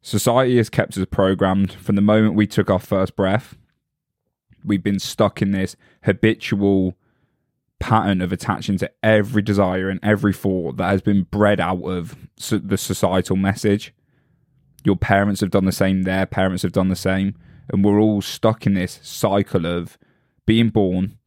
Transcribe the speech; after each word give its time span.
Society 0.00 0.56
has 0.56 0.70
kept 0.70 0.96
us 0.96 1.06
programmed 1.10 1.72
from 1.72 1.96
the 1.96 2.02
moment 2.02 2.34
we 2.34 2.46
took 2.46 2.70
our 2.70 2.78
first 2.78 3.16
breath. 3.16 3.56
We've 4.64 4.82
been 4.82 4.98
stuck 4.98 5.42
in 5.42 5.52
this 5.52 5.76
habitual 6.04 6.94
pattern 7.78 8.20
of 8.20 8.32
attaching 8.32 8.78
to 8.78 8.90
every 9.02 9.42
desire 9.42 9.88
and 9.88 10.00
every 10.02 10.32
thought 10.32 10.76
that 10.76 10.90
has 10.90 11.02
been 11.02 11.24
bred 11.24 11.60
out 11.60 11.82
of 11.82 12.16
the 12.50 12.78
societal 12.78 13.36
message. 13.36 13.94
Your 14.84 14.96
parents 14.96 15.40
have 15.40 15.50
done 15.50 15.64
the 15.64 15.72
same, 15.72 16.02
their 16.02 16.26
parents 16.26 16.62
have 16.62 16.72
done 16.72 16.88
the 16.88 16.96
same, 16.96 17.34
and 17.68 17.84
we're 17.84 18.00
all 18.00 18.22
stuck 18.22 18.66
in 18.66 18.74
this 18.74 19.00
cycle 19.02 19.66
of 19.66 19.98
being 20.46 20.70
born 20.70 21.18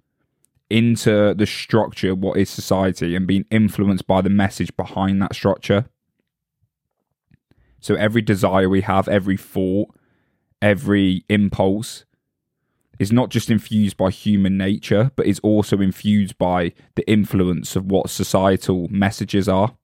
into 0.69 1.33
the 1.33 1.45
structure, 1.45 2.15
what 2.15 2.37
is 2.37 2.49
society, 2.49 3.15
and 3.15 3.27
being 3.27 3.45
influenced 3.51 4.07
by 4.07 4.21
the 4.21 4.29
message 4.29 4.75
behind 4.77 5.21
that 5.21 5.35
structure. 5.35 5.85
So 7.81 7.95
every 7.95 8.21
desire 8.21 8.69
we 8.69 8.81
have, 8.81 9.07
every 9.07 9.37
thought, 9.37 9.89
every 10.61 11.25
impulse 11.27 12.05
is 12.99 13.11
not 13.11 13.29
just 13.29 13.49
infused 13.49 13.97
by 13.97 14.11
human 14.11 14.57
nature, 14.57 15.11
but 15.15 15.25
is 15.25 15.39
also 15.39 15.81
infused 15.81 16.37
by 16.37 16.71
the 16.95 17.09
influence 17.09 17.75
of 17.75 17.87
what 17.87 18.11
societal 18.11 18.87
messages 18.89 19.49
are. 19.49 19.75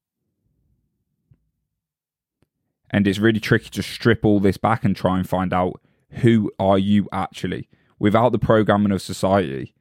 And 2.91 3.07
it's 3.07 3.17
really 3.17 3.39
tricky 3.39 3.71
to 3.71 3.81
strip 3.81 4.23
all 4.23 4.39
this 4.39 4.57
back 4.57 4.85
and 4.85 4.95
try 4.95 5.17
and 5.17 5.27
find 5.27 5.51
out 5.51 5.81
who 6.09 6.51
are 6.59 6.77
you 6.77 7.09
actually 7.11 7.67
without 7.99 8.31
the 8.31 8.39
programming 8.39 8.91
of 8.91 9.01
society, 9.01 9.73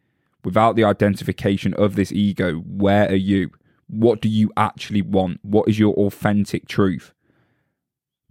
without 0.42 0.74
the 0.74 0.84
identification 0.84 1.74
of 1.74 1.94
this 1.94 2.10
ego. 2.10 2.55
Where 2.55 3.08
are 3.10 3.14
you? 3.14 3.50
What 3.88 4.22
do 4.22 4.28
you 4.28 4.50
actually 4.56 5.02
want? 5.02 5.41
What 5.42 5.69
is 5.69 5.78
your 5.78 5.94
authentic 5.94 6.66
truth? 6.66 7.12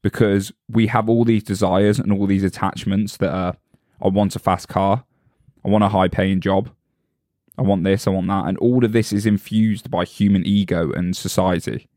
Because 0.05 0.51
we 0.69 0.85
have 0.85 1.09
all 1.09 1.25
these 1.25 1.41
desires 1.41 1.97
and 1.97 2.13
all 2.13 2.27
these 2.27 2.43
attachments 2.43 3.17
that 3.17 3.33
are 3.33 3.57
I 3.99 4.07
want 4.07 4.35
a 4.35 4.39
fast 4.39 4.67
car, 4.67 5.03
I 5.65 5.69
want 5.69 5.83
a 5.83 5.89
high 5.89 6.09
paying 6.09 6.41
job, 6.41 6.69
I 7.57 7.63
want 7.63 7.83
this, 7.83 8.05
I 8.05 8.11
want 8.11 8.27
that, 8.27 8.45
and 8.45 8.55
all 8.59 8.85
of 8.85 8.91
this 8.91 9.11
is 9.11 9.25
infused 9.25 9.89
by 9.89 10.05
human 10.05 10.45
ego 10.45 10.91
and 10.91 11.17
society. 11.17 11.89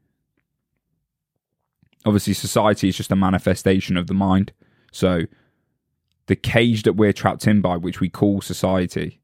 Obviously, 2.07 2.33
society 2.33 2.89
is 2.89 2.97
just 2.97 3.13
a 3.13 3.17
manifestation 3.17 3.99
of 3.99 4.07
the 4.07 4.15
mind. 4.15 4.53
So, 4.91 5.25
the 6.29 6.37
cage 6.37 6.85
that 6.85 6.95
we're 6.95 7.13
trapped 7.13 7.47
in 7.47 7.61
by, 7.61 7.77
which 7.77 8.01
we 8.01 8.09
call 8.09 8.41
society, 8.41 9.21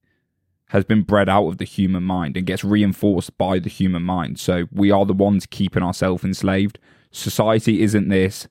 has 0.69 0.84
been 0.84 1.05
bred 1.05 1.31
out 1.31 1.47
of 1.47 1.56
the 1.56 1.64
human 1.64 2.03
mind 2.03 2.37
and 2.37 2.47
gets 2.47 2.62
reinforced 2.62 3.39
by 3.39 3.61
the 3.61 3.70
human 3.70 4.03
mind. 4.03 4.39
So, 4.39 4.66
we 4.70 4.91
are 4.91 5.06
the 5.06 5.14
ones 5.14 5.47
keeping 5.47 5.83
ourselves 5.83 6.22
enslaved. 6.22 6.78
Society 7.12 7.81
isn't 7.81 8.11
this 8.11 8.47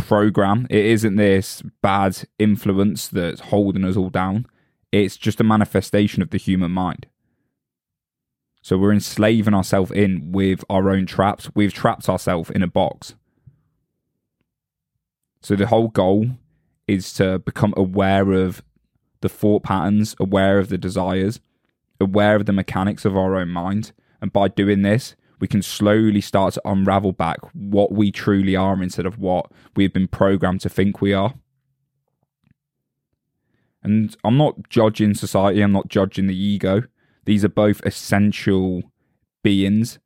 program. 0.00 0.66
It 0.70 0.84
isn't 0.84 1.16
this 1.16 1.62
bad 1.82 2.24
influence 2.38 3.08
that's 3.08 3.40
holding 3.40 3.84
us 3.84 3.96
all 3.96 4.10
down. 4.10 4.46
It's 4.92 5.16
just 5.16 5.40
a 5.40 5.44
manifestation 5.44 6.22
of 6.22 6.30
the 6.30 6.38
human 6.38 6.72
mind. 6.72 7.06
So 8.62 8.76
we're 8.76 8.92
enslaving 8.92 9.54
ourselves 9.54 9.90
in 9.90 10.32
with 10.32 10.64
our 10.68 10.90
own 10.90 11.06
traps. 11.06 11.48
We've 11.54 11.72
trapped 11.72 12.08
ourselves 12.08 12.50
in 12.50 12.62
a 12.62 12.66
box. 12.66 13.14
So 15.40 15.56
the 15.56 15.68
whole 15.68 15.88
goal 15.88 16.26
is 16.86 17.12
to 17.14 17.38
become 17.38 17.72
aware 17.76 18.32
of 18.32 18.62
the 19.22 19.28
thought 19.28 19.62
patterns, 19.62 20.14
aware 20.18 20.58
of 20.58 20.68
the 20.68 20.78
desires, 20.78 21.40
aware 22.00 22.36
of 22.36 22.46
the 22.46 22.52
mechanics 22.52 23.04
of 23.04 23.16
our 23.16 23.36
own 23.36 23.48
mind. 23.48 23.92
And 24.20 24.32
by 24.32 24.48
doing 24.48 24.82
this, 24.82 25.14
we 25.40 25.48
can 25.48 25.62
slowly 25.62 26.20
start 26.20 26.54
to 26.54 26.62
unravel 26.64 27.12
back 27.12 27.38
what 27.54 27.92
we 27.92 28.12
truly 28.12 28.54
are 28.54 28.80
instead 28.82 29.06
of 29.06 29.18
what 29.18 29.50
we've 29.74 29.92
been 29.92 30.08
programmed 30.08 30.60
to 30.60 30.68
think 30.68 31.00
we 31.00 31.12
are. 31.12 31.34
And 33.82 34.14
I'm 34.22 34.36
not 34.36 34.68
judging 34.68 35.14
society, 35.14 35.62
I'm 35.62 35.72
not 35.72 35.88
judging 35.88 36.26
the 36.26 36.36
ego. 36.36 36.82
These 37.24 37.44
are 37.44 37.48
both 37.48 37.80
essential 37.84 38.82
beings. 39.42 39.98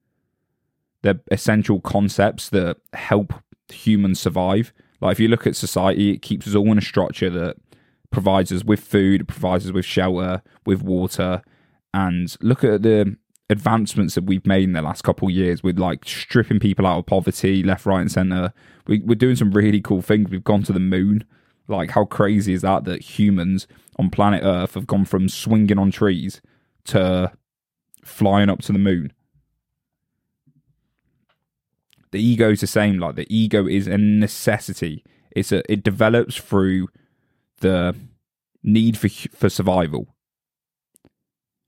They're 1.03 1.20
essential 1.31 1.81
concepts 1.81 2.48
that 2.50 2.76
help 2.92 3.34
humans 3.72 4.20
survive. 4.20 4.72
Like 5.00 5.12
if 5.12 5.20
you 5.20 5.28
look 5.28 5.47
at 5.47 5.56
society, 5.56 6.12
it 6.12 6.22
keeps 6.22 6.47
us 6.47 6.54
all 6.54 6.70
in 6.70 6.78
a 6.78 6.82
structure 6.82 7.31
that 7.31 7.56
provides 8.10 8.53
us 8.53 8.64
with 8.64 8.81
food, 8.81 9.26
provides 9.26 9.66
us 9.66 9.72
with 9.72 9.84
shelter, 9.84 10.42
with 10.64 10.82
water. 10.82 11.42
And 11.92 12.34
look 12.41 12.62
at 12.62 12.82
the 12.82 13.16
advancements 13.50 14.15
that 14.15 14.25
we've 14.25 14.47
made 14.47 14.65
in 14.65 14.72
the 14.72 14.82
last 14.82 15.03
couple 15.03 15.28
of 15.28 15.34
years 15.34 15.62
with 15.62 15.78
like 15.78 16.05
stripping 16.06 16.60
people 16.60 16.87
out 16.87 16.99
of 16.99 17.06
poverty 17.06 17.62
left 17.62 17.87
right 17.87 18.00
and 18.00 18.10
center. 18.10 18.53
We, 18.87 19.00
we're 19.00 19.15
doing 19.15 19.37
some 19.37 19.50
really 19.50 19.81
cool 19.81 20.03
things. 20.03 20.31
We've 20.31 20.44
gone 20.44 20.62
to 20.65 20.72
the 20.72 20.81
moon. 20.81 21.25
Like 21.69 21.91
how 21.91 22.05
crazy 22.05 22.53
is 22.53 22.62
that 22.62 22.84
that 22.84 23.03
humans 23.03 23.66
on 23.99 24.10
planet 24.10 24.43
earth 24.44 24.75
have 24.75 24.87
gone 24.87 25.05
from 25.05 25.28
swinging 25.28 25.78
on 25.78 25.91
trees 25.91 26.41
to 26.87 27.32
flying 28.03 28.50
up 28.50 28.62
to 28.62 28.72
the 28.72 28.78
moon? 28.78 29.12
The 32.12 32.22
ego 32.22 32.50
is 32.50 32.61
the 32.61 32.66
same. 32.66 32.99
Like 32.99 33.16
the 33.16 33.34
ego 33.34 33.66
is 33.66 33.87
a 33.87 33.99
necessity. 33.99 35.05
It's 35.32 35.53
a 35.53 35.71
it 35.71 35.82
develops 35.82 36.37
through 36.37 36.88
the 37.59 37.97
need 38.62 38.97
for 38.97 39.09
for 39.09 39.49
survival 39.49 40.13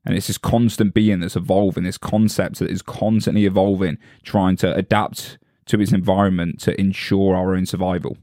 and 0.06 0.16
it's 0.16 0.28
this 0.28 0.38
constant 0.38 0.94
being 0.94 1.18
that's 1.18 1.34
evolving, 1.34 1.82
this 1.82 1.98
concept 1.98 2.60
that 2.60 2.70
is 2.70 2.80
constantly 2.80 3.44
evolving, 3.44 3.98
trying 4.22 4.56
to 4.58 4.72
adapt 4.74 5.36
to 5.66 5.80
its 5.80 5.92
environment 5.92 6.60
to 6.60 6.80
ensure 6.80 7.34
our 7.34 7.56
own 7.56 7.66
survival. 7.66 8.16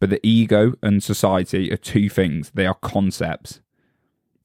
But 0.00 0.08
the 0.08 0.26
ego 0.26 0.72
and 0.82 1.02
society 1.02 1.70
are 1.70 1.76
two 1.76 2.08
things. 2.08 2.50
They 2.54 2.64
are 2.64 2.74
concepts. 2.74 3.60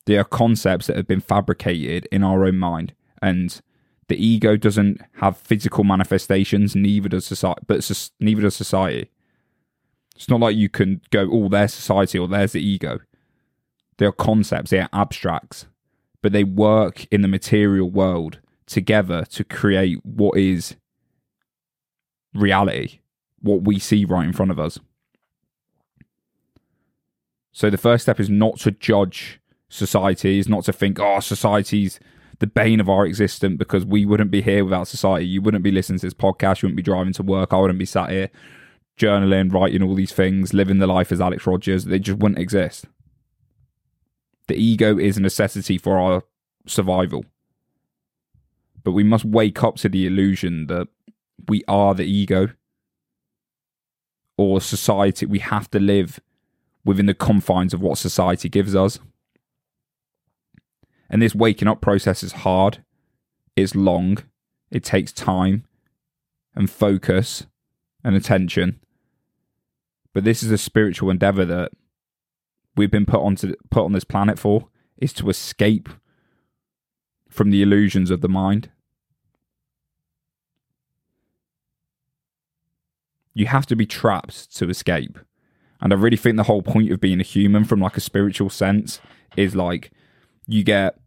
They 0.05 0.17
are 0.17 0.25
concepts 0.25 0.87
that 0.87 0.97
have 0.97 1.07
been 1.07 1.21
fabricated 1.21 2.09
in 2.11 2.21
our 2.21 2.45
own 2.45 2.57
mind. 2.57 2.93
And 3.21 3.61
the 4.09 4.23
ego 4.23 4.57
doesn't 4.57 4.99
have 5.21 5.37
physical 5.37 5.85
manifestations, 5.85 6.75
neither 6.75 7.07
does 7.07 7.25
society, 7.25 7.61
but 7.65 8.09
neither 8.19 8.41
does 8.41 8.55
society. 8.55 9.09
It's 10.17 10.29
not 10.29 10.41
like 10.41 10.57
you 10.57 10.67
can 10.67 10.99
go, 11.09 11.29
oh, 11.31 11.47
there's 11.47 11.73
society 11.73 12.19
or 12.19 12.27
there's 12.27 12.51
the 12.51 12.61
ego. 12.61 12.99
They 13.97 14.06
are 14.06 14.11
concepts, 14.11 14.72
they 14.72 14.79
are 14.79 14.89
abstracts, 14.91 15.67
but 16.22 16.31
they 16.31 16.44
work 16.44 17.06
in 17.11 17.22
the 17.22 17.28
material 17.28 17.89
world 17.89 18.39
together 18.66 19.25
to 19.25 19.44
create 19.44 20.03
what 20.03 20.38
is 20.38 20.75
reality, 22.34 23.00
what 23.39 23.63
we 23.63 23.79
see 23.79 24.05
right 24.05 24.25
in 24.25 24.34
front 24.34 24.51
of 24.51 24.59
us. 24.59 24.79
So 27.51 27.69
the 27.69 27.78
first 27.78 28.03
step 28.03 28.19
is 28.19 28.29
not 28.29 28.59
to 28.59 28.72
judge 28.72 29.39
society, 29.69 30.39
is 30.39 30.50
not 30.50 30.66
to 30.66 30.73
think, 30.73 31.00
oh, 31.00 31.22
society's 31.22 32.00
the 32.39 32.47
bane 32.47 32.81
of 32.81 32.89
our 32.89 33.05
existence 33.05 33.55
because 33.57 33.85
we 33.85 34.05
wouldn't 34.05 34.29
be 34.29 34.41
here 34.41 34.66
without 34.66 34.89
society. 34.89 35.25
You 35.25 35.41
wouldn't 35.41 35.63
be 35.63 35.72
listening 35.72 36.00
to 36.00 36.07
this 36.07 36.13
podcast, 36.13 36.61
you 36.61 36.67
wouldn't 36.67 36.75
be 36.75 36.84
driving 36.84 37.13
to 37.13 37.23
work, 37.23 37.53
I 37.53 37.59
wouldn't 37.59 37.79
be 37.79 37.85
sat 37.85 38.09
here 38.09 38.29
journaling, 38.97 39.53
writing 39.53 39.84
all 39.84 39.95
these 39.95 40.13
things, 40.13 40.53
living 40.53 40.79
the 40.79 40.88
life 40.88 41.11
as 41.11 41.22
Alex 41.22 41.45
Rogers. 41.45 41.85
They 41.85 42.00
just 42.00 42.19
wouldn't 42.19 42.39
exist. 42.39 42.85
The 44.47 44.56
ego 44.56 44.97
is 44.97 45.17
a 45.17 45.22
necessity 45.22 45.78
for 45.78 45.97
our 45.97 46.23
survival. 46.67 47.25
But 48.83 48.91
we 48.91 49.03
must 49.03 49.25
wake 49.25 49.63
up 49.63 49.78
to 49.78 49.89
the 49.89 50.06
illusion 50.06 50.67
that 50.67 50.88
we 51.47 51.63
are 51.67 51.95
the 51.95 52.06
ego 52.06 52.50
or 54.38 54.61
society. 54.61 55.25
We 55.25 55.39
have 55.39 55.69
to 55.72 55.79
live 55.79 56.19
within 56.84 57.07
the 57.07 57.13
confines 57.13 57.73
of 57.73 57.81
what 57.81 57.97
society 57.97 58.47
gives 58.47 58.75
us. 58.75 59.00
And 61.09 61.22
this 61.22 61.35
waking 61.35 61.67
up 61.67 61.81
process 61.81 62.23
is 62.23 62.31
hard, 62.31 62.84
it's 63.55 63.75
long, 63.75 64.19
it 64.72 64.84
takes 64.84 65.11
time 65.11 65.66
and 66.55 66.69
focus 66.69 67.46
and 68.03 68.16
attention. 68.16 68.79
But 70.14 70.23
this 70.23 70.43
is 70.43 70.52
a 70.52 70.58
spiritual 70.58 71.09
endeavor 71.09 71.46
that 71.46 71.72
we've 72.75 72.91
been 72.91 73.05
put 73.05 73.22
onto 73.22 73.55
put 73.69 73.83
on 73.83 73.93
this 73.93 74.03
planet 74.03 74.39
for 74.39 74.67
is 74.97 75.13
to 75.13 75.29
escape 75.29 75.89
from 77.29 77.51
the 77.51 77.61
illusions 77.61 78.11
of 78.11 78.22
the 78.22 78.29
mind. 78.29 78.69
You 83.33 83.47
have 83.47 83.66
to 83.67 83.75
be 83.75 83.85
trapped 83.85 84.55
to 84.57 84.69
escape. 84.69 85.19
And 85.81 85.91
I 85.91 85.97
really 85.97 86.17
think 86.17 86.37
the 86.37 86.43
whole 86.43 86.61
point 86.61 86.91
of 86.91 87.01
being 87.01 87.19
a 87.19 87.23
human 87.23 87.66
from 87.66 87.81
like 87.81 87.97
a 87.97 88.01
spiritual 88.01 88.49
sense 88.49 89.01
is 89.35 89.55
like 89.55 89.91
you 90.47 90.63
get 90.63 90.97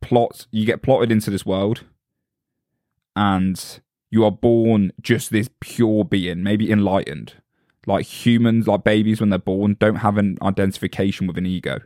plot 0.00 0.46
you 0.52 0.64
get 0.64 0.80
plotted 0.80 1.10
into 1.10 1.28
this 1.28 1.44
world 1.44 1.82
and 3.16 3.80
you 4.10 4.24
are 4.24 4.30
born 4.30 4.92
just 5.00 5.30
this 5.30 5.50
pure 5.60 6.04
being, 6.04 6.42
maybe 6.42 6.70
enlightened, 6.70 7.34
like 7.88 8.04
humans, 8.04 8.68
like 8.68 8.84
babies 8.84 9.18
when 9.18 9.30
they're 9.30 9.38
born, 9.38 9.76
don't 9.80 9.96
have 9.96 10.18
an 10.18 10.36
identification 10.42 11.26
with 11.26 11.38
an 11.38 11.46
ego. 11.46 11.80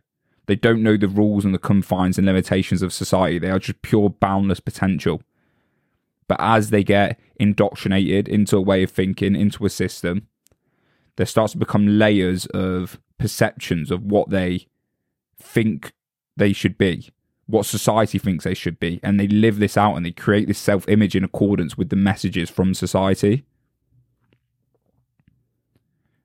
They 0.47 0.57
don't 0.57 0.83
know 0.83 0.97
the 0.97 1.07
rules 1.09 1.45
and 1.45 1.55
the 1.55 1.59
confines 1.59 2.19
and 2.19 2.27
limitations 2.27 2.83
of 2.83 2.93
society. 2.93 3.39
They 3.39 3.51
are 3.51 3.61
just 3.61 3.81
pure 3.83 4.11
boundless 4.11 4.59
potential. 4.59 5.23
But 6.27 6.39
as 6.41 6.71
they 6.71 6.83
get 6.83 7.21
indoctrinated 7.37 8.27
into 8.27 8.57
a 8.57 8.61
way 8.61 8.83
of 8.83 8.91
thinking, 8.91 9.37
into 9.37 9.65
a 9.65 9.71
system, 9.71 10.27
there 11.17 11.27
starts 11.27 11.53
to 11.53 11.59
become 11.59 11.99
layers 11.99 12.47
of 12.47 13.01
perceptions 13.19 13.93
of 13.93 14.03
what 14.03 14.31
they 14.31 14.67
think 15.41 15.93
they 16.37 16.53
should 16.53 16.77
be, 16.77 17.11
what 17.47 17.65
society 17.65 18.19
thinks 18.19 18.43
they 18.43 18.55
should 18.55 18.81
be, 18.81 18.99
and 19.05 19.21
they 19.21 19.29
live 19.29 19.61
this 19.61 19.77
out 19.77 19.95
and 19.95 20.05
they 20.05 20.11
create 20.11 20.49
this 20.49 20.59
self 20.59 20.89
image 20.89 21.15
in 21.15 21.23
accordance 21.23 21.79
with 21.79 21.91
the 21.91 21.97
messages 21.97 22.51
from 22.51 22.75
society. 22.75 23.45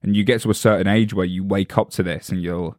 And 0.01 0.15
you 0.15 0.23
get 0.23 0.41
to 0.41 0.49
a 0.49 0.55
certain 0.55 0.87
age 0.87 1.13
where 1.13 1.25
you 1.25 1.43
wake 1.43 1.77
up 1.77 1.89
to 1.91 2.03
this 2.03 2.29
and 2.29 2.41
you'll 2.41 2.77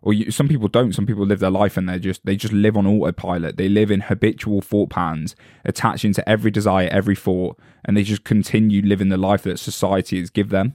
or 0.00 0.12
you, 0.12 0.30
some 0.30 0.48
people 0.48 0.68
don't. 0.68 0.94
Some 0.94 1.06
people 1.06 1.26
live 1.26 1.40
their 1.40 1.50
life 1.50 1.76
and 1.76 1.88
they 1.88 1.98
just 1.98 2.24
they 2.24 2.36
just 2.36 2.52
live 2.52 2.76
on 2.76 2.86
autopilot. 2.86 3.56
They 3.56 3.68
live 3.68 3.90
in 3.90 4.02
habitual 4.02 4.60
thought 4.60 4.90
patterns 4.90 5.34
attaching 5.64 6.12
to 6.14 6.28
every 6.28 6.50
desire 6.50 6.88
every 6.90 7.16
thought 7.16 7.58
and 7.84 7.96
they 7.96 8.04
just 8.04 8.24
continue 8.24 8.82
living 8.82 9.08
the 9.08 9.16
life 9.16 9.42
that 9.42 9.58
society 9.58 10.20
has 10.20 10.30
give 10.30 10.50
them. 10.50 10.74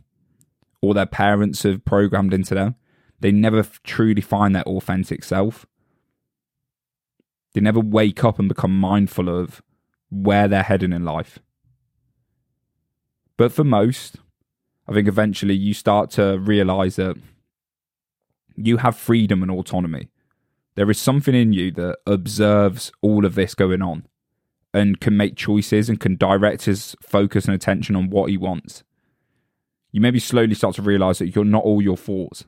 Or 0.81 0.94
their 0.94 1.06
parents 1.06 1.63
have 1.63 1.86
programmed 1.86 2.33
into 2.33 2.56
them. 2.56 2.75
They 3.21 3.31
never 3.31 3.63
truly 3.83 4.21
find 4.21 4.53
their 4.53 4.63
authentic 4.63 5.24
self. 5.24 5.65
They 7.53 7.62
never 7.62 7.79
wake 7.79 8.24
up 8.25 8.39
and 8.39 8.50
become 8.50 8.77
mindful 8.77 9.29
of 9.29 9.62
where 10.09 10.47
they're 10.50 10.63
heading 10.63 10.91
in 10.91 11.06
life. 11.06 11.39
But 13.38 13.53
for 13.53 13.63
most 13.63 14.18
i 14.88 14.94
think 14.94 15.07
eventually 15.07 15.56
you 15.56 15.74
start 15.74 16.09
to 16.12 16.38
realize 16.39 16.95
that 16.97 17.15
you 18.56 18.77
have 18.77 18.95
freedom 18.95 19.41
and 19.41 19.51
autonomy. 19.51 20.09
There 20.75 20.89
is 20.89 21.00
something 21.00 21.35
in 21.35 21.53
you 21.53 21.71
that 21.71 22.00
observes 22.06 22.91
all 23.01 23.25
of 23.25 23.35
this 23.35 23.53
going 23.56 23.81
on 23.81 24.07
and 24.74 25.00
can 25.00 25.15
make 25.15 25.35
choices 25.35 25.88
and 25.88 26.00
can 26.00 26.15
direct 26.15 26.65
his 26.65 26.95
focus 27.01 27.45
and 27.45 27.53
attention 27.53 27.95
on 27.95 28.09
what 28.09 28.30
he 28.30 28.38
wants. 28.38 28.83
You 29.91 30.01
maybe 30.01 30.19
slowly 30.19 30.56
start 30.56 30.75
to 30.75 30.81
realize 30.81 31.19
that 31.19 31.36
you're 31.36 31.45
not 31.45 31.63
all 31.63 31.81
your 31.81 31.97
thoughts. 31.97 32.45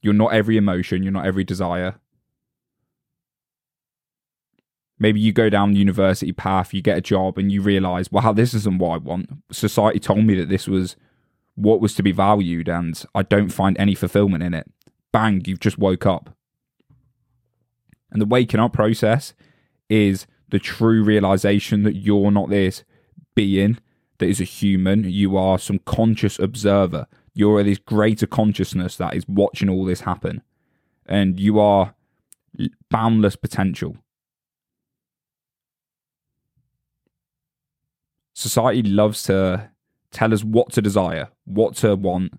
You're 0.00 0.14
not 0.14 0.32
every 0.32 0.56
emotion, 0.56 1.02
you're 1.02 1.12
not 1.12 1.26
every 1.26 1.44
desire. 1.44 2.00
Maybe 4.98 5.20
you 5.20 5.32
go 5.32 5.48
down 5.48 5.72
the 5.72 5.78
university 5.78 6.32
path, 6.32 6.74
you 6.74 6.82
get 6.82 6.98
a 6.98 7.00
job, 7.02 7.38
and 7.38 7.52
you 7.52 7.62
realize, 7.62 8.10
wow, 8.10 8.32
this 8.32 8.52
isn't 8.54 8.78
what 8.78 8.94
I 8.94 8.96
want. 8.98 9.30
Society 9.52 10.00
told 10.00 10.24
me 10.24 10.34
that 10.34 10.48
this 10.48 10.66
was 10.66 10.96
what 11.54 11.80
was 11.80 11.94
to 11.94 12.02
be 12.02 12.12
valued 12.12 12.68
and 12.68 13.04
I 13.16 13.22
don't 13.22 13.48
find 13.48 13.76
any 13.78 13.96
fulfillment 13.96 14.44
in 14.44 14.54
it. 14.54 14.70
Bang, 15.12 15.42
you've 15.44 15.60
just 15.60 15.76
woke 15.76 16.06
up. 16.06 16.30
And 18.12 18.22
the 18.22 18.26
waking 18.26 18.60
up 18.60 18.72
process 18.72 19.34
is 19.88 20.26
the 20.48 20.60
true 20.60 21.02
realization 21.02 21.82
that 21.82 21.96
you're 21.96 22.30
not 22.30 22.48
this 22.48 22.84
being 23.34 23.78
that 24.18 24.28
is 24.28 24.40
a 24.40 24.44
human. 24.44 25.10
You 25.10 25.36
are 25.36 25.58
some 25.58 25.80
conscious 25.80 26.38
observer. 26.38 27.06
You're 27.34 27.62
this 27.62 27.78
greater 27.78 28.26
consciousness 28.26 28.96
that 28.96 29.14
is 29.14 29.26
watching 29.28 29.68
all 29.68 29.84
this 29.84 30.02
happen. 30.02 30.42
And 31.06 31.40
you 31.40 31.58
are 31.58 31.94
boundless 32.88 33.36
potential. 33.36 33.96
Society 38.38 38.84
loves 38.84 39.24
to 39.24 39.68
tell 40.12 40.32
us 40.32 40.44
what 40.44 40.70
to 40.70 40.80
desire, 40.80 41.26
what 41.44 41.74
to 41.74 41.96
want, 41.96 42.38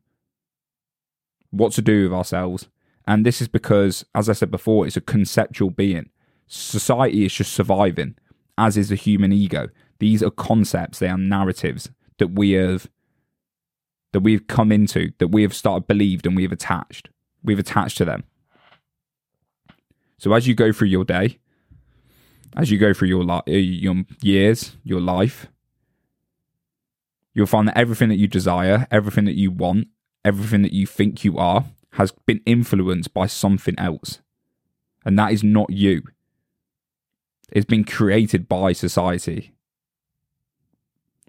what 1.49 1.73
to 1.73 1.81
do 1.81 2.03
with 2.03 2.13
ourselves. 2.13 2.69
And 3.05 3.25
this 3.25 3.41
is 3.41 3.49
because, 3.49 4.05
as 4.15 4.29
I 4.29 4.33
said 4.33 4.49
before, 4.49 4.87
it's 4.87 4.95
a 4.95 5.01
conceptual 5.01 5.71
being. 5.71 6.09
Society 6.47 7.25
is 7.25 7.33
just 7.33 7.51
surviving, 7.51 8.15
as 8.57 8.77
is 8.77 8.87
the 8.87 8.95
human 8.95 9.33
ego. 9.33 9.67
These 9.99 10.23
are 10.23 10.29
concepts, 10.29 10.99
they 10.99 11.09
are 11.09 11.17
narratives 11.17 11.89
that 12.17 12.29
we 12.29 12.51
have 12.51 12.87
that 14.13 14.21
we've 14.21 14.47
come 14.47 14.71
into, 14.71 15.11
that 15.17 15.27
we 15.27 15.41
have 15.41 15.53
started 15.53 15.85
believed 15.85 16.25
and 16.25 16.33
we've 16.33 16.53
attached. 16.53 17.09
We've 17.43 17.59
attached 17.59 17.97
to 17.97 18.05
them. 18.05 18.23
So 20.17 20.31
as 20.31 20.47
you 20.47 20.55
go 20.55 20.71
through 20.71 20.87
your 20.87 21.03
day, 21.03 21.39
as 22.55 22.71
you 22.71 22.77
go 22.77 22.93
through 22.93 23.09
your 23.09 23.25
li- 23.25 23.41
uh, 23.49 23.51
your 23.51 24.05
years, 24.21 24.77
your 24.85 25.01
life, 25.01 25.47
you'll 27.39 27.47
find 27.47 27.69
that 27.69 27.77
everything 27.77 28.09
that 28.09 28.17
you 28.17 28.27
desire, 28.27 28.85
everything 28.91 29.23
that 29.23 29.37
you 29.37 29.49
want, 29.49 29.87
everything 30.25 30.61
that 30.61 30.73
you 30.73 30.85
think 30.85 31.23
you 31.23 31.37
are 31.37 31.63
has 31.93 32.11
been 32.25 32.41
influenced 32.45 33.13
by 33.13 33.27
something 33.27 33.75
else. 33.77 34.19
And 35.05 35.17
that 35.17 35.31
is 35.31 35.41
not 35.41 35.69
you. 35.69 36.03
It's 37.49 37.65
been 37.65 37.85
created 37.85 38.49
by 38.49 38.73
society. 38.73 39.53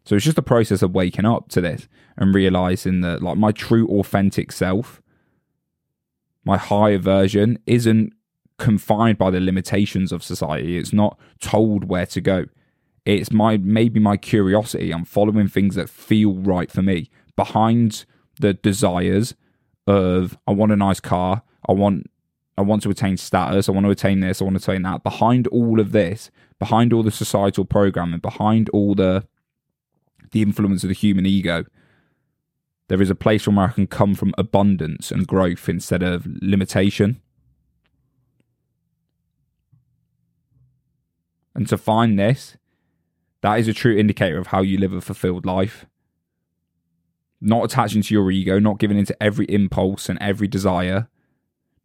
So 0.04 0.16
it's 0.16 0.24
just 0.24 0.36
a 0.36 0.42
process 0.42 0.82
of 0.82 0.96
waking 0.96 1.26
up 1.26 1.48
to 1.50 1.60
this 1.60 1.86
and 2.16 2.34
realizing 2.34 3.02
that 3.02 3.22
like 3.22 3.36
my 3.36 3.52
true 3.52 3.86
authentic 3.86 4.50
self, 4.50 5.00
my 6.44 6.56
higher 6.56 6.98
version 6.98 7.60
isn't 7.66 8.12
confined 8.58 9.16
by 9.16 9.30
the 9.30 9.38
limitations 9.38 10.10
of 10.10 10.24
society. 10.24 10.76
It's 10.76 10.92
not 10.92 11.16
told 11.40 11.84
where 11.84 12.06
to 12.06 12.20
go. 12.20 12.46
It's 13.04 13.32
my 13.32 13.56
maybe 13.56 14.00
my 14.00 14.16
curiosity. 14.16 14.92
I'm 14.92 15.04
following 15.04 15.48
things 15.48 15.74
that 15.74 15.88
feel 15.88 16.34
right 16.34 16.70
for 16.70 16.82
me 16.82 17.10
behind 17.36 18.04
the 18.38 18.54
desires 18.54 19.34
of 19.86 20.38
I 20.46 20.52
want 20.52 20.72
a 20.72 20.76
nice 20.76 21.00
car. 21.00 21.42
I 21.68 21.72
want 21.72 22.10
I 22.58 22.62
want 22.62 22.82
to 22.82 22.90
attain 22.90 23.16
status. 23.16 23.68
I 23.68 23.72
want 23.72 23.86
to 23.86 23.90
attain 23.90 24.20
this. 24.20 24.40
I 24.40 24.44
want 24.44 24.60
to 24.60 24.70
attain 24.70 24.82
that. 24.82 25.02
Behind 25.02 25.46
all 25.46 25.80
of 25.80 25.92
this, 25.92 26.30
behind 26.58 26.92
all 26.92 27.02
the 27.02 27.10
societal 27.10 27.64
programming, 27.64 28.20
behind 28.20 28.68
all 28.70 28.94
the 28.94 29.26
the 30.32 30.42
influence 30.42 30.84
of 30.84 30.88
the 30.88 30.94
human 30.94 31.26
ego, 31.26 31.64
there 32.88 33.00
is 33.00 33.10
a 33.10 33.14
place 33.14 33.42
from 33.42 33.56
where 33.56 33.68
I 33.68 33.72
can 33.72 33.86
come 33.86 34.14
from 34.14 34.34
abundance 34.36 35.10
and 35.10 35.26
growth 35.26 35.68
instead 35.68 36.02
of 36.02 36.26
limitation. 36.42 37.20
And 41.54 41.66
to 41.68 41.78
find 41.78 42.18
this 42.18 42.56
that 43.42 43.58
is 43.58 43.68
a 43.68 43.74
true 43.74 43.96
indicator 43.96 44.38
of 44.38 44.48
how 44.48 44.62
you 44.62 44.78
live 44.78 44.92
a 44.92 45.00
fulfilled 45.00 45.46
life. 45.46 45.86
Not 47.40 47.64
attaching 47.64 48.02
to 48.02 48.14
your 48.14 48.30
ego, 48.30 48.58
not 48.58 48.78
giving 48.78 48.98
into 48.98 49.20
every 49.22 49.46
impulse 49.46 50.08
and 50.08 50.18
every 50.20 50.46
desire, 50.46 51.08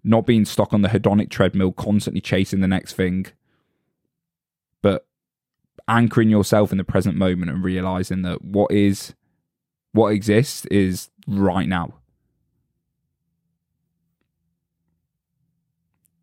not 0.04 0.26
being 0.26 0.44
stuck 0.44 0.74
on 0.74 0.82
the 0.82 0.90
hedonic 0.90 1.30
treadmill, 1.30 1.72
constantly 1.72 2.20
chasing 2.20 2.60
the 2.60 2.68
next 2.68 2.94
thing, 2.94 3.28
but 4.82 5.08
anchoring 5.88 6.30
yourself 6.30 6.72
in 6.72 6.78
the 6.78 6.84
present 6.84 7.16
moment 7.16 7.52
and 7.52 7.64
realizing 7.64 8.22
that 8.24 8.44
what 8.44 8.72
is 8.72 9.14
what 9.94 10.10
exists 10.10 10.66
is 10.66 11.10
right 11.26 11.70
now. 11.70 11.94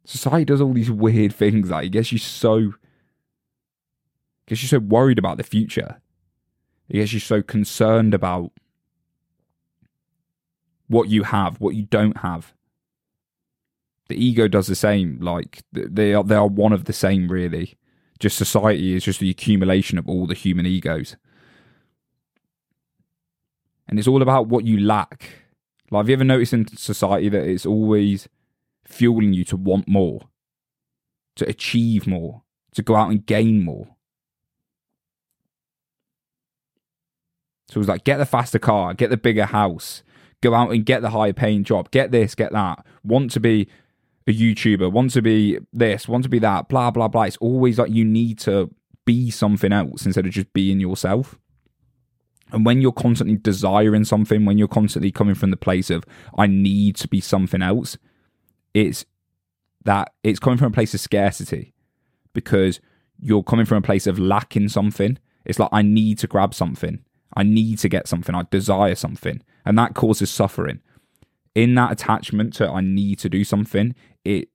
Society 0.04 0.44
does 0.44 0.60
all 0.60 0.74
these 0.74 0.90
weird 0.90 1.32
things 1.32 1.70
like 1.70 1.86
it 1.86 1.90
gets 1.90 2.12
you 2.12 2.18
so 2.18 2.74
gets 4.52 4.62
you 4.62 4.68
so 4.68 4.80
worried 4.80 5.18
about 5.18 5.38
the 5.38 5.42
future. 5.42 6.02
It 6.90 6.98
gets 6.98 7.14
you 7.14 7.20
so 7.20 7.40
concerned 7.40 8.12
about 8.12 8.52
what 10.88 11.08
you 11.08 11.22
have, 11.22 11.58
what 11.58 11.74
you 11.74 11.84
don't 11.84 12.18
have. 12.18 12.52
The 14.08 14.22
ego 14.22 14.48
does 14.48 14.66
the 14.66 14.74
same. 14.74 15.18
Like 15.20 15.62
they 15.72 16.12
are, 16.12 16.22
they 16.22 16.34
are 16.34 16.46
one 16.46 16.74
of 16.74 16.84
the 16.84 16.92
same, 16.92 17.28
really. 17.28 17.78
Just 18.18 18.36
society 18.36 18.94
is 18.94 19.04
just 19.04 19.20
the 19.20 19.30
accumulation 19.30 19.96
of 19.96 20.06
all 20.06 20.26
the 20.26 20.34
human 20.34 20.66
egos, 20.66 21.16
and 23.88 23.98
it's 23.98 24.06
all 24.06 24.20
about 24.20 24.48
what 24.48 24.66
you 24.66 24.78
lack. 24.78 25.30
Like, 25.90 26.00
have 26.00 26.08
you 26.10 26.12
ever 26.12 26.24
noticed 26.24 26.52
in 26.52 26.66
society 26.76 27.30
that 27.30 27.48
it's 27.48 27.64
always 27.64 28.28
fueling 28.84 29.32
you 29.32 29.44
to 29.46 29.56
want 29.56 29.88
more, 29.88 30.28
to 31.36 31.48
achieve 31.48 32.06
more, 32.06 32.42
to 32.74 32.82
go 32.82 32.96
out 32.96 33.10
and 33.10 33.24
gain 33.24 33.64
more? 33.64 33.96
So 37.68 37.76
it 37.76 37.78
was 37.78 37.88
like, 37.88 38.04
get 38.04 38.18
the 38.18 38.26
faster 38.26 38.58
car, 38.58 38.94
get 38.94 39.10
the 39.10 39.16
bigger 39.16 39.46
house, 39.46 40.02
go 40.40 40.54
out 40.54 40.72
and 40.72 40.84
get 40.84 41.02
the 41.02 41.10
higher 41.10 41.32
paying 41.32 41.64
job, 41.64 41.90
get 41.90 42.10
this, 42.10 42.34
get 42.34 42.52
that. 42.52 42.84
Want 43.02 43.30
to 43.32 43.40
be 43.40 43.68
a 44.26 44.32
YouTuber, 44.32 44.92
want 44.92 45.12
to 45.12 45.22
be 45.22 45.58
this, 45.72 46.06
want 46.06 46.24
to 46.24 46.28
be 46.28 46.38
that, 46.40 46.68
blah, 46.68 46.90
blah, 46.90 47.08
blah. 47.08 47.22
It's 47.22 47.36
always 47.38 47.78
like 47.78 47.90
you 47.90 48.04
need 48.04 48.38
to 48.40 48.70
be 49.04 49.30
something 49.30 49.72
else 49.72 50.06
instead 50.06 50.26
of 50.26 50.32
just 50.32 50.52
being 50.52 50.80
yourself. 50.80 51.38
And 52.52 52.66
when 52.66 52.82
you're 52.82 52.92
constantly 52.92 53.36
desiring 53.36 54.04
something, 54.04 54.44
when 54.44 54.58
you're 54.58 54.68
constantly 54.68 55.10
coming 55.10 55.34
from 55.34 55.50
the 55.50 55.56
place 55.56 55.88
of, 55.88 56.04
I 56.36 56.46
need 56.46 56.96
to 56.96 57.08
be 57.08 57.20
something 57.20 57.62
else, 57.62 57.96
it's 58.74 59.06
that 59.84 60.12
it's 60.22 60.38
coming 60.38 60.58
from 60.58 60.68
a 60.68 60.74
place 60.74 60.94
of 60.94 61.00
scarcity 61.00 61.72
because 62.34 62.80
you're 63.18 63.42
coming 63.42 63.66
from 63.66 63.78
a 63.78 63.82
place 63.82 64.06
of 64.06 64.18
lacking 64.18 64.68
something. 64.68 65.18
It's 65.44 65.58
like, 65.58 65.70
I 65.72 65.82
need 65.82 66.18
to 66.18 66.26
grab 66.26 66.54
something. 66.54 67.02
I 67.34 67.42
need 67.42 67.78
to 67.78 67.88
get 67.88 68.08
something. 68.08 68.34
I 68.34 68.44
desire 68.50 68.94
something. 68.94 69.42
And 69.64 69.78
that 69.78 69.94
causes 69.94 70.30
suffering. 70.30 70.80
In 71.54 71.74
that 71.74 71.92
attachment 71.92 72.54
to 72.54 72.68
I 72.68 72.80
need 72.80 73.18
to 73.20 73.28
do 73.28 73.44
something, 73.44 73.94
it 74.24 74.48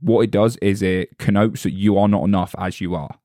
what 0.00 0.22
it 0.22 0.30
does 0.30 0.56
is 0.58 0.82
it 0.82 1.18
connotes 1.18 1.62
that 1.62 1.72
you 1.72 1.96
are 1.96 2.08
not 2.08 2.24
enough 2.24 2.54
as 2.58 2.80
you 2.80 2.94
are. 2.94 3.18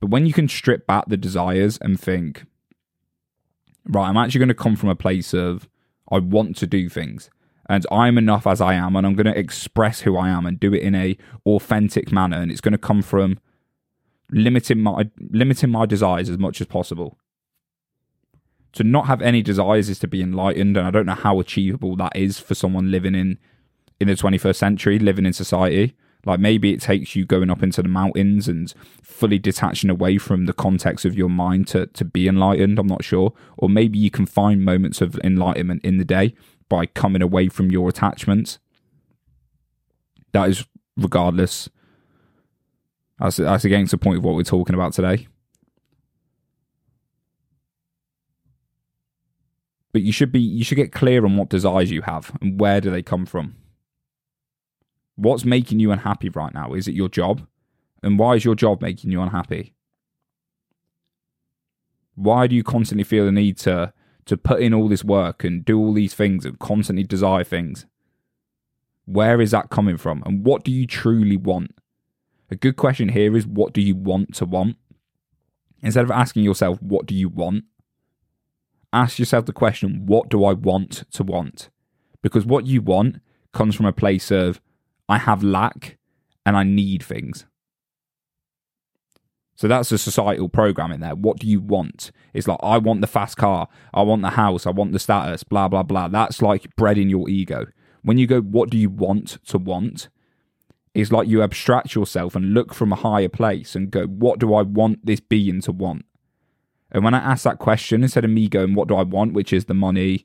But 0.00 0.10
when 0.10 0.26
you 0.26 0.32
can 0.32 0.48
strip 0.48 0.86
back 0.86 1.06
the 1.08 1.16
desires 1.16 1.78
and 1.80 1.98
think, 1.98 2.44
right, 3.88 4.08
I'm 4.08 4.16
actually 4.16 4.40
going 4.40 4.48
to 4.48 4.54
come 4.54 4.76
from 4.76 4.90
a 4.90 4.94
place 4.94 5.34
of 5.34 5.68
I 6.10 6.18
want 6.18 6.56
to 6.58 6.66
do 6.66 6.88
things 6.88 7.30
and 7.68 7.84
I'm 7.90 8.18
enough 8.18 8.46
as 8.46 8.60
I 8.60 8.74
am 8.74 8.96
and 8.96 9.06
I'm 9.06 9.14
going 9.14 9.26
to 9.26 9.38
express 9.38 10.00
who 10.00 10.16
I 10.16 10.28
am 10.28 10.46
and 10.46 10.60
do 10.60 10.72
it 10.72 10.82
in 10.82 10.94
a 10.94 11.16
authentic 11.44 12.12
manner 12.12 12.40
and 12.40 12.50
it's 12.50 12.60
going 12.60 12.72
to 12.72 12.78
come 12.78 13.02
from 13.02 13.38
limiting 14.30 14.80
my 14.80 15.08
limiting 15.30 15.70
my 15.70 15.86
desires 15.86 16.28
as 16.28 16.38
much 16.38 16.60
as 16.60 16.66
possible. 16.66 17.18
To 18.72 18.84
not 18.84 19.06
have 19.06 19.22
any 19.22 19.42
desires 19.42 19.88
is 19.88 19.98
to 20.00 20.08
be 20.08 20.20
enlightened 20.20 20.76
and 20.76 20.86
I 20.86 20.90
don't 20.90 21.06
know 21.06 21.14
how 21.14 21.40
achievable 21.40 21.96
that 21.96 22.14
is 22.14 22.38
for 22.38 22.54
someone 22.54 22.90
living 22.90 23.14
in 23.14 23.38
in 23.98 24.08
the 24.08 24.14
21st 24.14 24.56
century, 24.56 24.98
living 24.98 25.26
in 25.26 25.32
society. 25.32 25.96
Like 26.26 26.40
maybe 26.40 26.72
it 26.74 26.80
takes 26.80 27.14
you 27.14 27.24
going 27.24 27.50
up 27.50 27.62
into 27.62 27.82
the 27.82 27.88
mountains 27.88 28.48
and 28.48 28.72
fully 29.00 29.38
detaching 29.38 29.90
away 29.90 30.18
from 30.18 30.46
the 30.46 30.52
context 30.52 31.04
of 31.04 31.16
your 31.16 31.30
mind 31.30 31.68
to, 31.68 31.86
to 31.86 32.04
be 32.04 32.26
enlightened. 32.26 32.78
I'm 32.78 32.88
not 32.88 33.04
sure. 33.04 33.32
Or 33.56 33.68
maybe 33.68 33.98
you 33.98 34.10
can 34.10 34.26
find 34.26 34.64
moments 34.64 35.00
of 35.00 35.18
enlightenment 35.22 35.84
in 35.84 35.98
the 35.98 36.04
day 36.04 36.34
by 36.68 36.86
coming 36.86 37.22
away 37.22 37.48
from 37.48 37.70
your 37.70 37.88
attachments. 37.88 38.58
That 40.32 40.48
is 40.48 40.66
regardless. 40.96 41.68
That's, 43.18 43.36
that's 43.36 43.64
against 43.64 43.92
the 43.92 43.98
point 43.98 44.18
of 44.18 44.24
what 44.24 44.34
we're 44.34 44.42
talking 44.42 44.74
about 44.74 44.92
today. 44.92 45.26
But 49.92 50.02
you 50.02 50.12
should 50.12 50.30
be 50.30 50.40
you 50.40 50.62
should 50.62 50.76
get 50.76 50.92
clear 50.92 51.24
on 51.24 51.38
what 51.38 51.48
desires 51.48 51.90
you 51.90 52.02
have 52.02 52.30
and 52.42 52.60
where 52.60 52.82
do 52.82 52.90
they 52.90 53.02
come 53.02 53.24
from. 53.24 53.56
What's 55.14 55.46
making 55.46 55.80
you 55.80 55.90
unhappy 55.90 56.28
right 56.28 56.52
now? 56.52 56.74
Is 56.74 56.86
it 56.86 56.94
your 56.94 57.08
job? 57.08 57.46
And 58.02 58.18
why 58.18 58.34
is 58.34 58.44
your 58.44 58.54
job 58.54 58.82
making 58.82 59.10
you 59.10 59.22
unhappy? 59.22 59.72
Why 62.14 62.46
do 62.46 62.54
you 62.54 62.62
constantly 62.62 63.04
feel 63.04 63.24
the 63.24 63.32
need 63.32 63.56
to 63.58 63.94
to 64.26 64.36
put 64.36 64.60
in 64.60 64.74
all 64.74 64.88
this 64.88 65.02
work 65.02 65.44
and 65.44 65.64
do 65.64 65.78
all 65.78 65.94
these 65.94 66.12
things 66.12 66.44
and 66.44 66.58
constantly 66.58 67.04
desire 67.04 67.44
things? 67.44 67.86
Where 69.06 69.40
is 69.40 69.52
that 69.52 69.70
coming 69.70 69.96
from? 69.96 70.22
And 70.26 70.44
what 70.44 70.62
do 70.62 70.72
you 70.72 70.86
truly 70.86 71.38
want? 71.38 71.70
A 72.50 72.56
good 72.56 72.76
question 72.76 73.08
here 73.08 73.36
is 73.36 73.46
what 73.46 73.72
do 73.72 73.80
you 73.80 73.96
want 73.96 74.34
to 74.36 74.44
want? 74.44 74.76
Instead 75.82 76.04
of 76.04 76.10
asking 76.10 76.44
yourself, 76.44 76.80
what 76.80 77.06
do 77.06 77.14
you 77.14 77.28
want? 77.28 77.64
Ask 78.92 79.18
yourself 79.18 79.46
the 79.46 79.52
question, 79.52 80.06
what 80.06 80.28
do 80.28 80.44
I 80.44 80.52
want 80.52 81.04
to 81.12 81.22
want? 81.22 81.70
Because 82.22 82.46
what 82.46 82.66
you 82.66 82.80
want 82.80 83.20
comes 83.52 83.74
from 83.74 83.86
a 83.86 83.92
place 83.92 84.30
of, 84.30 84.60
I 85.08 85.18
have 85.18 85.42
lack 85.42 85.98
and 86.44 86.56
I 86.56 86.62
need 86.62 87.02
things. 87.02 87.46
So 89.56 89.68
that's 89.68 89.90
a 89.90 89.98
societal 89.98 90.48
program 90.48 90.92
in 90.92 91.00
there. 91.00 91.14
What 91.14 91.38
do 91.38 91.46
you 91.46 91.60
want? 91.60 92.12
It's 92.34 92.46
like, 92.46 92.58
I 92.62 92.78
want 92.78 93.00
the 93.00 93.06
fast 93.06 93.36
car. 93.38 93.68
I 93.94 94.02
want 94.02 94.22
the 94.22 94.30
house. 94.30 94.66
I 94.66 94.70
want 94.70 94.92
the 94.92 94.98
status, 94.98 95.42
blah, 95.42 95.68
blah, 95.68 95.82
blah. 95.82 96.08
That's 96.08 96.42
like 96.42 96.74
bred 96.76 96.98
in 96.98 97.08
your 97.08 97.28
ego. 97.28 97.66
When 98.02 98.18
you 98.18 98.26
go, 98.26 98.40
what 98.40 98.70
do 98.70 98.76
you 98.76 98.90
want 98.90 99.38
to 99.46 99.58
want? 99.58 100.08
It's 100.96 101.12
like 101.12 101.28
you 101.28 101.42
abstract 101.42 101.94
yourself 101.94 102.34
and 102.34 102.54
look 102.54 102.72
from 102.72 102.90
a 102.90 102.96
higher 102.96 103.28
place 103.28 103.76
and 103.76 103.90
go, 103.90 104.06
what 104.06 104.38
do 104.38 104.54
I 104.54 104.62
want 104.62 105.04
this 105.04 105.20
being 105.20 105.60
to 105.60 105.72
want? 105.72 106.06
And 106.90 107.04
when 107.04 107.12
I 107.12 107.18
ask 107.18 107.44
that 107.44 107.58
question, 107.58 108.02
instead 108.02 108.24
of 108.24 108.30
me 108.30 108.48
going, 108.48 108.74
what 108.74 108.88
do 108.88 108.96
I 108.96 109.02
want, 109.02 109.34
which 109.34 109.52
is 109.52 109.66
the 109.66 109.74
money, 109.74 110.24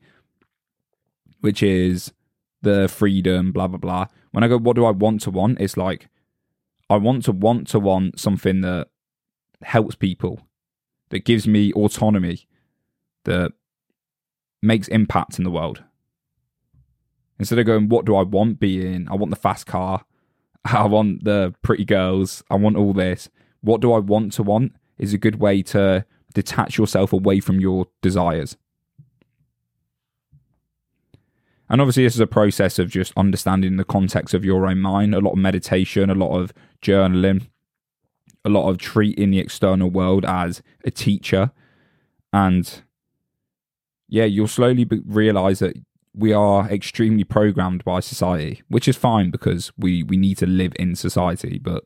which 1.42 1.62
is 1.62 2.14
the 2.62 2.88
freedom, 2.88 3.52
blah, 3.52 3.68
blah, 3.68 3.80
blah. 3.80 4.06
When 4.32 4.46
I 4.46 4.48
go, 4.48 4.58
what 4.58 4.78
do 4.78 4.86
I 4.86 4.92
want 4.92 5.20
to 5.24 5.30
want? 5.30 5.60
It's 5.60 5.76
like, 5.76 6.08
I 6.90 6.96
want 6.96 7.26
to 7.26 7.34
want 7.34 7.68
to 7.68 7.80
want 7.80 8.18
something 8.18 8.62
that 8.62 8.88
helps 9.64 9.96
people, 9.96 10.40
that 11.10 11.26
gives 11.26 11.50
me 11.50 11.74
autonomy, 11.74 12.48
that 13.26 13.52
makes 14.62 14.88
impact 14.88 15.38
in 15.38 15.44
the 15.44 15.52
world. 15.52 15.84
Instead 17.40 17.60
of 17.60 17.66
going, 17.66 17.90
what 17.90 18.06
do 18.06 18.16
I 18.16 18.24
want 18.24 18.62
being? 18.62 19.10
I 19.12 19.16
want 19.16 19.32
the 19.32 19.36
fast 19.36 19.66
car. 19.66 20.06
I 20.66 20.86
want 20.86 21.24
the 21.24 21.54
pretty 21.62 21.86
girls. 21.86 22.44
I 22.50 22.56
want 22.56 22.78
all 22.78 22.94
this. 22.94 23.30
What 23.62 23.82
do 23.82 23.94
I 23.94 24.00
want 24.00 24.34
to 24.34 24.44
want 24.44 24.74
is 24.98 25.14
a 25.14 25.18
good 25.18 25.40
way 25.40 25.62
to 25.64 26.06
detach 26.34 26.78
yourself 26.78 27.14
away 27.14 27.40
from 27.40 27.60
your 27.60 27.88
desires. 28.02 28.58
And 31.70 31.80
obviously, 31.80 32.04
this 32.04 32.16
is 32.16 32.20
a 32.20 32.28
process 32.28 32.80
of 32.80 32.90
just 32.90 33.14
understanding 33.16 33.78
the 33.78 33.86
context 33.86 34.34
of 34.34 34.44
your 34.44 34.68
own 34.68 34.80
mind, 34.80 35.16
a 35.16 35.20
lot 35.20 35.32
of 35.32 35.38
meditation, 35.38 36.10
a 36.10 36.16
lot 36.16 36.38
of 36.38 36.52
journaling, 36.82 37.48
a 38.44 38.50
lot 38.50 38.70
of 38.70 38.78
treating 38.78 39.32
the 39.32 39.40
external 39.40 39.90
world 39.90 40.26
as 40.26 40.62
a 40.84 40.92
teacher. 40.92 41.52
And 42.34 42.82
yeah, 44.10 44.26
you'll 44.26 44.48
slowly 44.48 44.86
realize 45.06 45.60
that 45.60 45.78
we 46.14 46.34
are 46.34 46.70
extremely 46.70 47.24
programmed 47.24 47.84
by 47.84 48.00
society, 48.00 48.62
which 48.68 48.88
is 48.88 48.98
fine 48.98 49.32
because 49.32 49.72
we, 49.78 50.04
we 50.04 50.18
need 50.18 50.38
to 50.40 50.46
live 50.46 50.74
in 50.78 50.96
society. 50.96 51.58
But 51.58 51.86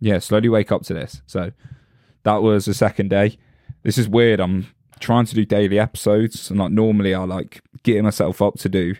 yeah, 0.00 0.18
slowly 0.18 0.48
wake 0.48 0.70
up 0.70 0.82
to 0.82 0.94
this. 0.94 1.22
So 1.26 1.52
that 2.22 2.42
was 2.42 2.66
the 2.66 2.74
second 2.74 3.10
day. 3.10 3.38
This 3.82 3.98
is 3.98 4.08
weird. 4.08 4.40
I'm 4.40 4.68
trying 5.00 5.26
to 5.26 5.34
do 5.34 5.44
daily 5.44 5.78
episodes, 5.78 6.50
and 6.50 6.60
like 6.60 6.70
normally 6.70 7.14
I 7.14 7.24
like 7.24 7.62
getting 7.82 8.04
myself 8.04 8.40
up 8.40 8.54
to 8.60 8.68
do 8.68 8.94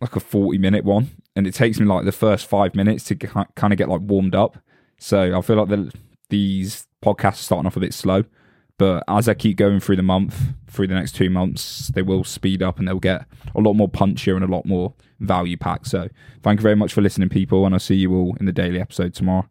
like 0.00 0.16
a 0.16 0.20
40 0.20 0.58
minute 0.58 0.84
one, 0.84 1.10
and 1.34 1.46
it 1.46 1.54
takes 1.54 1.78
me 1.78 1.86
like 1.86 2.04
the 2.04 2.12
first 2.12 2.46
five 2.46 2.74
minutes 2.74 3.04
to 3.04 3.14
kind 3.14 3.72
of 3.72 3.76
get 3.76 3.88
like 3.88 4.00
warmed 4.02 4.34
up. 4.34 4.58
So 4.98 5.36
I 5.36 5.42
feel 5.42 5.56
like 5.56 5.68
the, 5.68 5.92
these 6.30 6.86
podcasts 7.04 7.40
are 7.40 7.44
starting 7.44 7.66
off 7.66 7.76
a 7.76 7.80
bit 7.80 7.92
slow, 7.92 8.24
but 8.78 9.04
as 9.08 9.28
I 9.28 9.34
keep 9.34 9.56
going 9.56 9.80
through 9.80 9.96
the 9.96 10.02
month, 10.02 10.54
through 10.68 10.88
the 10.88 10.94
next 10.94 11.12
two 11.12 11.30
months, 11.30 11.88
they 11.88 12.02
will 12.02 12.24
speed 12.24 12.62
up 12.62 12.78
and 12.78 12.86
they'll 12.86 12.98
get 12.98 13.26
a 13.54 13.60
lot 13.60 13.74
more 13.74 13.88
punchier 13.88 14.34
and 14.34 14.44
a 14.44 14.48
lot 14.48 14.66
more 14.66 14.92
value 15.20 15.56
packed. 15.56 15.86
So 15.86 16.08
thank 16.42 16.60
you 16.60 16.62
very 16.62 16.76
much 16.76 16.92
for 16.92 17.00
listening, 17.00 17.28
people, 17.28 17.64
and 17.64 17.74
I'll 17.74 17.78
see 17.80 17.94
you 17.94 18.14
all 18.14 18.36
in 18.38 18.46
the 18.46 18.52
daily 18.52 18.80
episode 18.80 19.14
tomorrow. 19.14 19.48